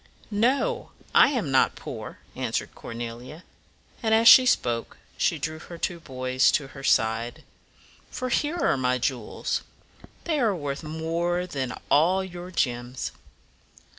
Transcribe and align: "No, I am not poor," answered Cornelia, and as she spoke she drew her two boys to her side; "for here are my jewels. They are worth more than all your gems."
"No, 0.31 0.93
I 1.13 1.29
am 1.29 1.51
not 1.51 1.75
poor," 1.75 2.17
answered 2.35 2.73
Cornelia, 2.73 3.43
and 4.01 4.15
as 4.15 4.27
she 4.27 4.47
spoke 4.47 4.97
she 5.15 5.37
drew 5.37 5.59
her 5.59 5.77
two 5.77 5.99
boys 5.99 6.51
to 6.53 6.69
her 6.69 6.83
side; 6.83 7.43
"for 8.09 8.29
here 8.29 8.57
are 8.57 8.77
my 8.77 8.97
jewels. 8.97 9.61
They 10.23 10.39
are 10.39 10.55
worth 10.55 10.81
more 10.81 11.45
than 11.45 11.75
all 11.91 12.23
your 12.23 12.49
gems." 12.49 13.11